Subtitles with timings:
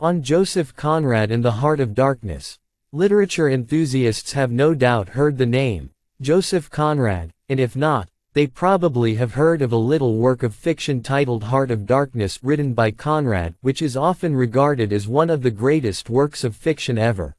[0.00, 2.56] On Joseph Conrad and the Heart of Darkness.
[2.92, 5.90] Literature enthusiasts have no doubt heard the name,
[6.20, 11.02] Joseph Conrad, and if not, they probably have heard of a little work of fiction
[11.02, 15.50] titled Heart of Darkness written by Conrad which is often regarded as one of the
[15.50, 17.34] greatest works of fiction ever.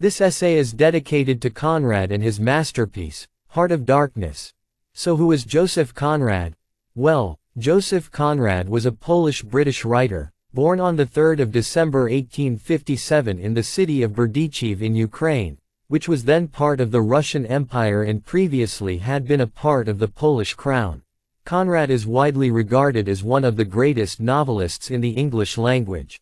[0.00, 4.52] This essay is dedicated to Conrad and his masterpiece, Heart of Darkness.
[4.92, 6.56] So who is Joseph Conrad?
[6.96, 14.02] Well, Joseph Conrad was a Polish-British writer, born on 3 December 1857 in the city
[14.02, 15.56] of Berdychev in Ukraine,
[15.88, 19.98] which was then part of the Russian Empire and previously had been a part of
[19.98, 21.02] the Polish crown.
[21.46, 26.20] Conrad is widely regarded as one of the greatest novelists in the English language.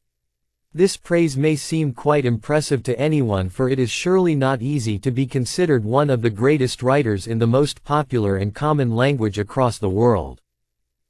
[0.73, 5.10] This praise may seem quite impressive to anyone for it is surely not easy to
[5.10, 9.79] be considered one of the greatest writers in the most popular and common language across
[9.79, 10.41] the world.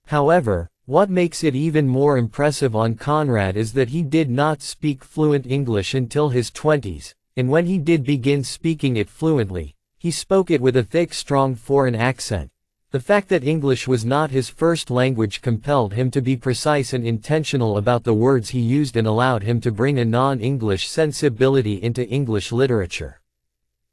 [0.07, 5.05] However, what makes it even more impressive on Conrad is that he did not speak
[5.05, 10.51] fluent English until his 20s, and when he did begin speaking it fluently, he spoke
[10.51, 12.51] it with a thick strong foreign accent,
[12.91, 17.07] the fact that English was not his first language compelled him to be precise and
[17.07, 22.05] intentional about the words he used and allowed him to bring a non-English sensibility into
[22.09, 23.21] English literature.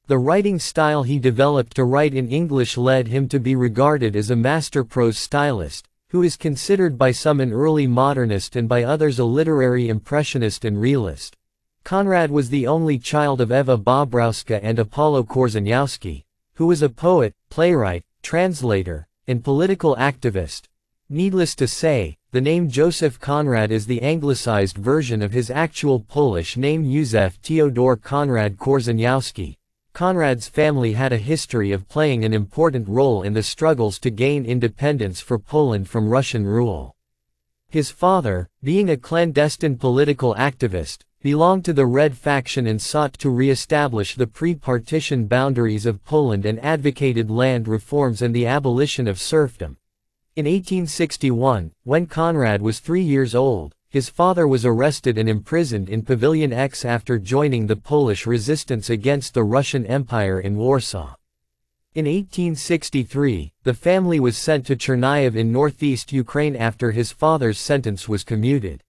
[0.08, 4.32] The writing style he developed to write in English led him to be regarded as
[4.32, 9.20] a master prose stylist, who is considered by some an early modernist and by others
[9.20, 11.36] a literary impressionist and realist.
[11.84, 17.34] Conrad was the only child of Eva Bobrowska and Apollo Korzeniowski, who was a poet,
[17.50, 20.64] playwright, translator, and political activist.
[21.10, 26.56] Needless to say, the name Joseph Conrad is the anglicized version of his actual Polish
[26.56, 29.56] name Józef Teodor Konrad Korzeniowski.
[29.98, 34.46] Conrad's family had a history of playing an important role in the struggles to gain
[34.46, 36.96] independence for Poland from Russian rule.
[37.68, 43.32] His father, being a clandestine political activist, belonged to the Red faction and sought to
[43.32, 49.78] re-establish the pre-partition boundaries of Poland and advocated land reforms and the abolition of serfdom.
[50.36, 56.02] In 1861, when Conrad was three years old, his father was arrested and imprisoned in
[56.02, 61.16] Pavilion X after joining the Polish resistance against the Russian Empire in Warsaw.
[61.96, 68.08] In 1863, the family was sent to Chernihiv in northeast Ukraine after his father's sentence
[68.08, 68.84] was commuted.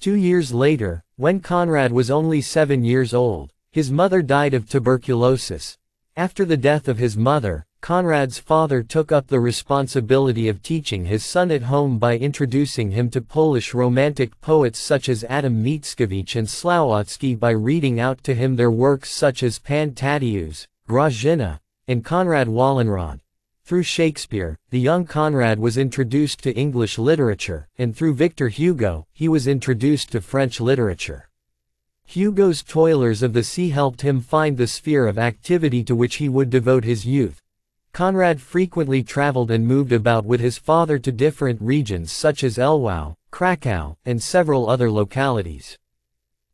[0.00, 5.78] Two years later, when Conrad was only seven years old, his mother died of tuberculosis.
[6.16, 11.24] After the death of his mother, Conrad's father took up the responsibility of teaching his
[11.24, 16.46] son at home by introducing him to Polish Romantic poets such as Adam Mickiewicz and
[16.46, 22.46] Słowacki by reading out to him their works such as Pan Tadeusz, Grażyna, and Konrad
[22.46, 23.18] Wallenrod.
[23.64, 29.28] Through Shakespeare, the young Conrad was introduced to English literature, and through Victor Hugo, he
[29.28, 31.28] was introduced to French literature.
[32.04, 36.28] Hugo's Toilers of the Sea helped him find the sphere of activity to which he
[36.28, 37.41] would devote his youth.
[37.92, 43.16] Conrad frequently traveled and moved about with his father to different regions such as Lwów,
[43.30, 45.76] Krakow, and several other localities.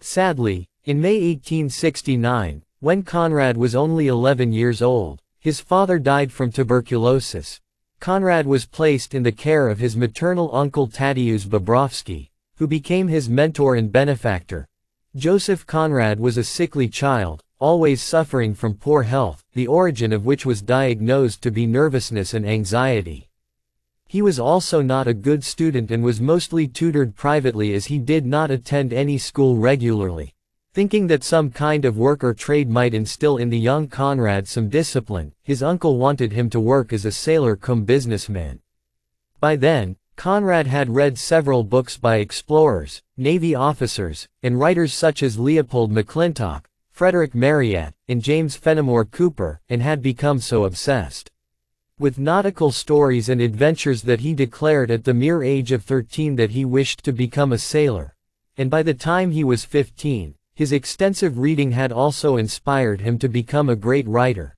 [0.00, 6.50] Sadly, in May 1869, when Conrad was only 11 years old, his father died from
[6.50, 7.60] tuberculosis.
[8.00, 13.28] Conrad was placed in the care of his maternal uncle Tadeusz Bobrowski, who became his
[13.28, 14.66] mentor and benefactor.
[15.15, 20.46] Joseph Conrad was a sickly child, always suffering from poor health, the origin of which
[20.46, 23.28] was diagnosed to be nervousness and anxiety.
[24.06, 28.24] He was also not a good student and was mostly tutored privately as he did
[28.24, 30.34] not attend any school regularly.
[30.72, 34.68] Thinking that some kind of work or trade might instill in the young Conrad some
[34.68, 38.60] discipline, his uncle wanted him to work as a sailor cum businessman.
[39.41, 45.38] By then, Conrad had read several books by explorers, Navy officers, and writers such as
[45.38, 46.64] Leopold McClintock,
[46.98, 51.31] Frederick Marryat, and James Fenimore Cooper, and had become so obsessed
[51.97, 56.50] with nautical stories and adventures that he declared at the mere age of 13 that
[56.50, 58.16] he wished to become a sailor.
[58.56, 63.28] And by the time he was 15, his extensive reading had also inspired him to
[63.28, 64.56] become a great writer.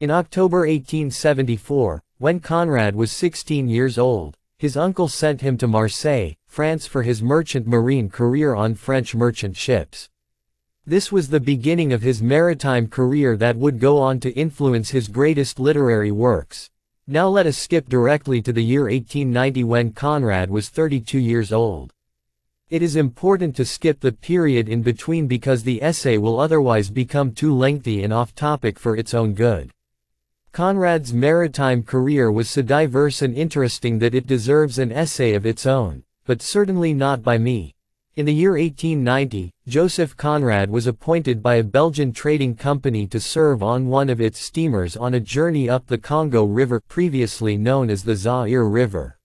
[0.00, 6.36] In October 1874, when Conrad was 16 years old, his uncle sent him to Marseille,
[6.46, 10.08] France for his merchant marine career on French merchant ships.
[10.84, 15.06] This was the beginning of his maritime career that would go on to influence his
[15.06, 16.70] greatest literary works.
[17.06, 21.92] Now let us skip directly to the year 1890 when Conrad was 32 years old.
[22.68, 27.30] It is important to skip the period in between because the essay will otherwise become
[27.30, 29.70] too lengthy and off-topic for its own good.
[30.50, 35.64] Conrad's maritime career was so diverse and interesting that it deserves an essay of its
[35.64, 37.76] own, but certainly not by me.
[38.14, 43.62] In the year 1890, Joseph Conrad was appointed by a Belgian trading company to serve
[43.62, 48.04] on one of its steamers on a journey up the Congo River previously known as
[48.04, 49.18] the Zaire River.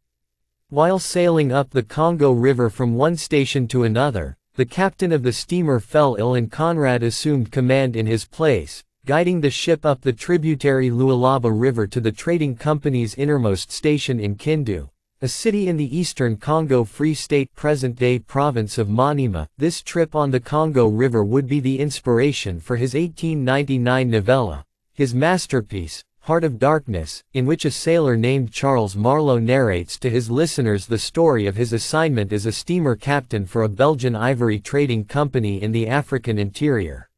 [0.69, 5.33] While sailing up the Congo River from one station to another, the captain of the
[5.33, 10.13] steamer fell ill and Conrad assumed command in his place, guiding the ship up the
[10.13, 14.87] tributary Lualaba River to the trading company's innermost station in Kindu
[15.19, 19.47] a city in the eastern Congo Free State present-day province of Maniema.
[19.57, 25.15] This trip on the Congo River would be the inspiration for his 1899 novella, his
[25.15, 30.85] masterpiece, Heart of Darkness, in which a sailor named Charles Marlow narrates to his listeners
[30.85, 35.63] the story of his assignment as a steamer captain for a Belgian ivory trading company
[35.63, 37.09] in the African interior.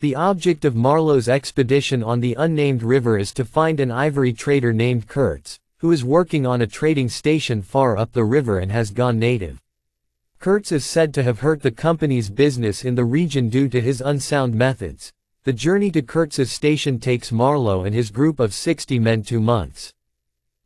[0.00, 4.72] The object of Marlow's expedition on the unnamed river is to find an ivory trader
[4.72, 8.90] named Kurtz, who is working on a trading station far up the river and has
[8.90, 9.62] gone native.
[10.38, 14.02] Kurtz is said to have hurt the company's business in the region due to his
[14.02, 15.14] unsound methods.
[15.44, 19.94] The journey to Kurtz's station takes Marlow and his group of 60 men two months.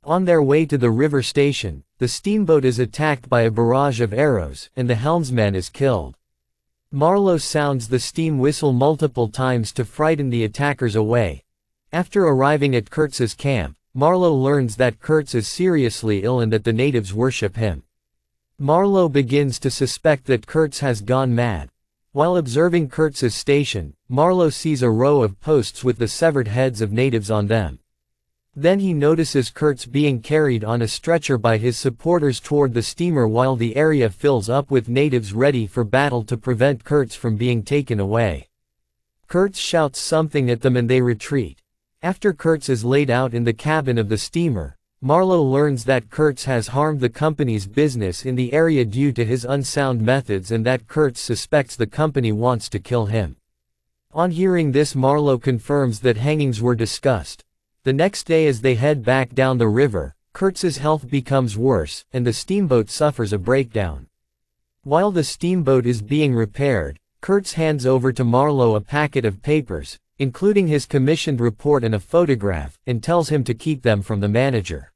[0.02, 4.12] On their way to the river station, the steamboat is attacked by a barrage of
[4.12, 6.16] arrows, and the helmsman is killed.
[6.90, 11.44] Marlow sounds the steam whistle multiple times to frighten the attackers away.
[11.92, 16.72] After arriving at Kurtz's camp, Marlow learns that Kurtz is seriously ill and that the
[16.72, 17.84] natives worship him.
[18.58, 21.70] Marlow begins to suspect that Kurtz has gone mad.
[22.10, 26.90] While observing Kurtz's station, Marlow sees a row of posts with the severed heads of
[26.90, 27.78] natives on them.
[28.56, 33.28] Then he notices Kurtz being carried on a stretcher by his supporters toward the steamer
[33.28, 37.62] while the area fills up with natives ready for battle to prevent Kurtz from being
[37.62, 38.48] taken away.
[39.28, 41.60] Kurtz shouts something at them and they retreat.
[42.04, 46.44] After Kurtz is laid out in the cabin of the steamer, Marlow learns that Kurtz
[46.44, 50.86] has harmed the company's business in the area due to his unsound methods and that
[50.86, 53.36] Kurtz suspects the company wants to kill him.
[54.12, 57.42] On hearing this Marlow confirms that hangings were discussed.
[57.84, 62.26] The next day as they head back down the river, Kurtz's health becomes worse, and
[62.26, 64.08] the steamboat suffers a breakdown.
[64.82, 69.98] While the steamboat is being repaired, Kurtz hands over to Marlow a packet of papers,
[70.18, 74.28] including his commissioned report and a photograph, and tells him to keep them from the
[74.28, 74.92] manager.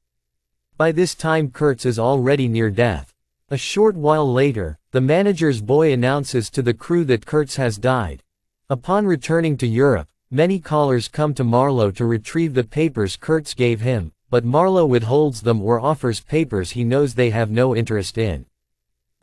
[0.77, 3.13] By this time Kurtz is already near death.
[3.49, 8.23] A short while later, the manager's boy announces to the crew that Kurtz has died.
[8.69, 13.81] Upon returning to Europe, many callers come to Marlow to retrieve the papers Kurtz gave
[13.81, 18.45] him, but Marlow withholds them or offers papers he knows they have no interest in.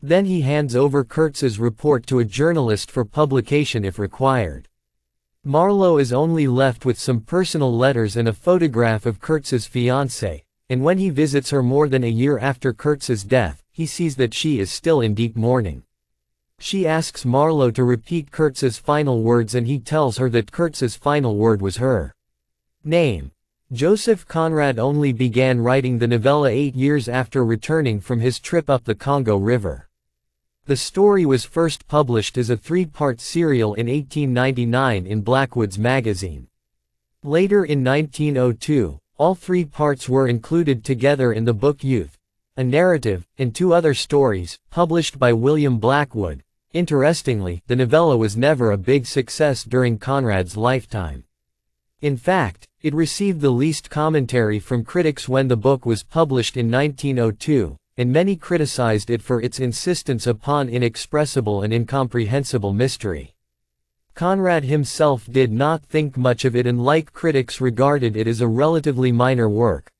[0.01, 4.67] Then he hands over Kurtz's report to a journalist for publication if required.
[5.47, 10.83] Marlow is only left with some personal letters and a photograph of Kurtz's fiancée, and
[10.83, 14.59] when he visits her more than a year after Kurtz's death, he sees that she
[14.59, 15.83] is still in deep mourning.
[16.59, 21.37] She asks Marlow to repeat Kurtz's final words and he tells her that Kurtz's final
[21.37, 22.13] word was her
[22.83, 23.31] name.
[23.71, 28.83] Joseph Conrad only began writing the novella eight years after returning from his trip up
[28.83, 29.86] the Congo River.
[30.67, 36.49] The story was first published as a three-part serial in 1899 in Blackwood's magazine.
[37.23, 42.17] Later in 1902, all three parts were included together in the book Youth,
[42.57, 46.43] a narrative, and two other stories, published by William Blackwood.
[46.73, 51.23] Interestingly, the novella was never a big success during Conrad's lifetime.
[52.01, 56.69] In fact, it received the least commentary from critics when the book was published in
[56.69, 63.33] 1902, and many criticized it for its insistence upon inexpressible and incomprehensible mystery.
[64.13, 68.47] Conrad himself did not think much of it and like critics regarded it as a
[68.47, 69.91] relatively minor work.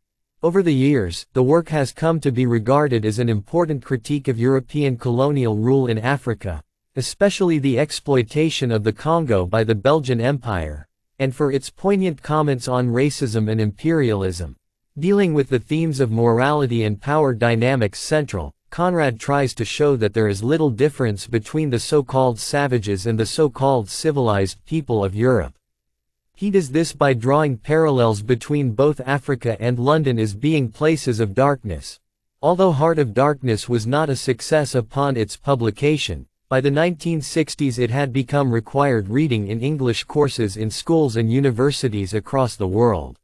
[0.44, 4.39] Over the years, the work has come to be regarded as an important critique of
[4.39, 6.63] European colonial rule in Africa,
[6.96, 10.88] especially the exploitation of the Congo by the Belgian Empire,
[11.18, 14.56] and for its poignant comments on racism and imperialism.
[15.00, 20.16] Dealing with the themes of morality and power dynamics central, Conrad tries to show that
[20.16, 25.54] there is little difference between the so-called savages and the so-called civilized people of Europe.
[26.34, 31.36] He does this by drawing parallels between both Africa and London as being places of
[31.36, 32.00] darkness.
[32.42, 37.92] Although Heart of Darkness was not a success upon its publication, by the 1960s it
[37.92, 43.20] had become required reading in English courses in schools and universities across the world.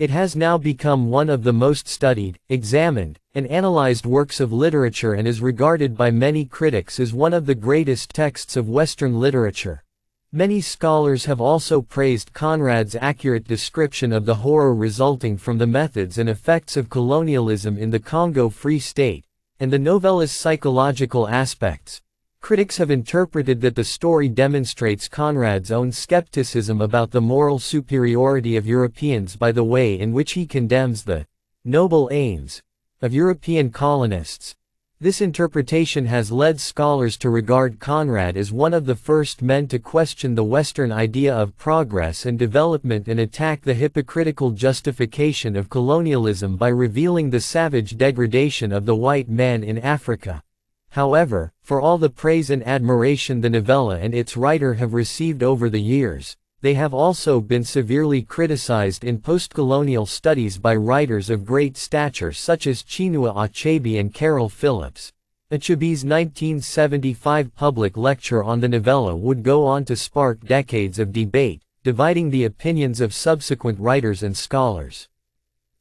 [0.00, 5.12] It has now become one of the most studied, examined, and analyzed works of literature
[5.12, 9.84] and is regarded by many critics as one of the greatest texts of Western literature.
[10.32, 16.16] Many scholars have also praised Conrad's accurate description of the horror resulting from the methods
[16.16, 19.26] and effects of colonialism in the Congo Free State,
[19.58, 22.00] and the novella's psychological aspects,
[22.40, 28.66] Critics have interpreted that the story demonstrates Conrad's own skepticism about the moral superiority of
[28.66, 31.26] Europeans by the way in which he condemns the
[31.64, 32.62] noble aims
[33.02, 34.56] of European colonists.
[34.98, 39.78] This interpretation has led scholars to regard Conrad as one of the first men to
[39.78, 46.56] question the Western idea of progress and development and attack the hypocritical justification of colonialism
[46.56, 50.42] by revealing the savage degradation of the white man in Africa.
[50.90, 55.70] However, for all the praise and admiration the novella and its writer have received over
[55.70, 61.76] the years, they have also been severely criticized in postcolonial studies by writers of great
[61.76, 65.12] stature such as Chinua Achebe and Caryl Phillips.
[65.52, 71.62] Achebe's 1975 public lecture on the novella would go on to spark decades of debate,
[71.82, 75.08] dividing the opinions of subsequent writers and scholars.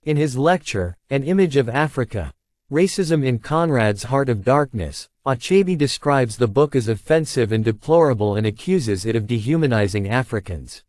[0.04, 2.32] In his lecture, An Image of Africa,
[2.72, 8.46] Racism in Conrad's Heart of Darkness, Achebe describes the book as offensive and deplorable and
[8.46, 10.84] accuses it of dehumanizing Africans.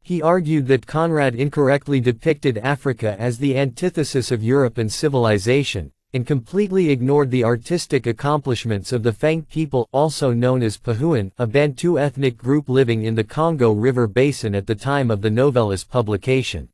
[0.00, 6.26] He argued that Conrad incorrectly depicted Africa as the antithesis of Europe and civilization, and
[6.26, 11.98] completely ignored the artistic accomplishments of the Fang people, also known as Pahouin, a Bantu
[11.98, 16.70] ethnic group living in the Congo River Basin at the time of the novella's publication.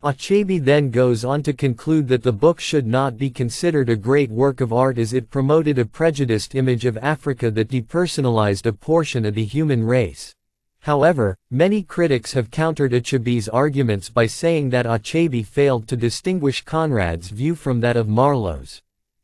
[0.00, 4.30] Achebe then goes on to conclude that the book should not be considered a great
[4.30, 9.24] work of art as it promoted a prejudiced image of Africa that depersonalized a portion
[9.24, 10.36] of the human race.
[10.82, 17.30] However, many critics have countered Achebe's arguments by saying that Achebe failed to distinguish Conrad's
[17.30, 18.80] view from that of Marlow's.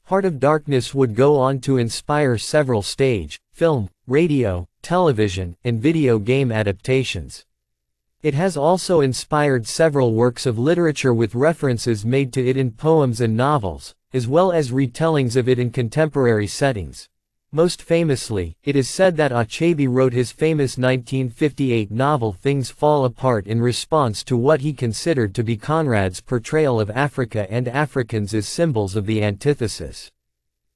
[0.06, 6.18] Heart of Darkness would go on to inspire several stage, film, radio, television, and video
[6.18, 7.44] game adaptations.
[8.24, 13.20] It has also inspired several works of literature with references made to it in poems
[13.20, 17.10] and novels, as well as retellings of it in contemporary settings.
[17.52, 23.46] Most famously, it is said that Achebe wrote his famous 1958 novel Things Fall Apart
[23.46, 28.48] in response to what he considered to be Conrad's portrayal of Africa and Africans as
[28.48, 30.10] symbols of the antithesis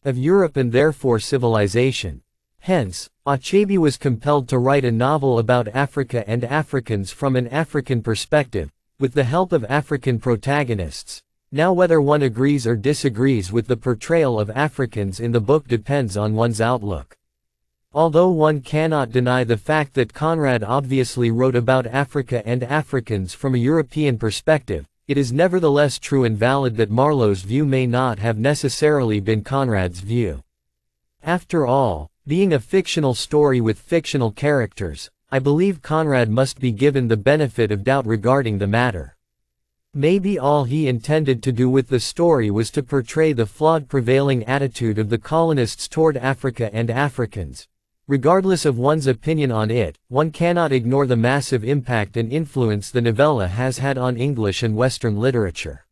[0.04, 2.20] of Europe and therefore civilization.
[2.68, 8.02] Hence, Achebe was compelled to write a novel about Africa and Africans from an African
[8.02, 8.70] perspective,
[9.00, 11.22] with the help of African protagonists.
[11.50, 16.14] Now whether one agrees or disagrees with the portrayal of Africans in the book depends
[16.14, 17.16] on one's outlook.
[17.94, 23.54] Although one cannot deny the fact that Conrad obviously wrote about Africa and Africans from
[23.54, 28.36] a European perspective, it is nevertheless true and valid that Marlow's view may not have
[28.36, 30.42] necessarily been Conrad's view.
[31.22, 37.08] After all, being a fictional story with fictional characters, I believe Conrad must be given
[37.08, 39.16] the benefit of doubt regarding the matter.
[39.94, 44.44] Maybe all he intended to do with the story was to portray the flawed prevailing
[44.44, 47.66] attitude of the colonists toward Africa and Africans.
[48.06, 53.00] Regardless of one's opinion on it, one cannot ignore the massive impact and influence the
[53.00, 55.86] novella has had on English and Western literature.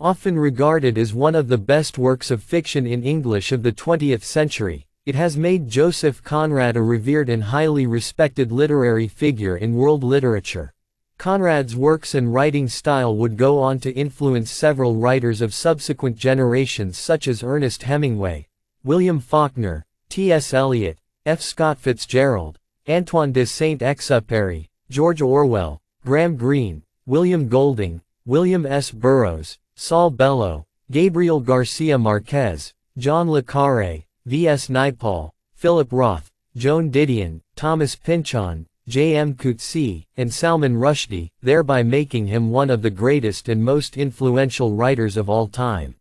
[0.00, 4.24] Often regarded as one of the best works of fiction in English of the 20th
[4.24, 10.04] century, it has made Joseph Conrad a revered and highly respected literary figure in world
[10.04, 10.72] literature.
[11.18, 16.96] Conrad's works and writing style would go on to influence several writers of subsequent generations
[16.96, 18.46] such as Ernest Hemingway,
[18.84, 20.54] William Faulkner, T.S.
[20.54, 21.40] Eliot, F.
[21.40, 28.92] Scott Fitzgerald, Antoine de Saint-Exupéry, George Orwell, Graham Greene, William Golding, William S.
[28.92, 34.68] Burroughs, Saul Bellow, Gabriel Garcia Marquez, John le Carre, V.S.
[34.68, 39.34] Naipaul, Philip Roth, Joan Didion, Thomas Pynchon, J.M.
[39.34, 45.16] Coetzee, and Salman Rushdie, thereby making him one of the greatest and most influential writers
[45.16, 45.96] of all time.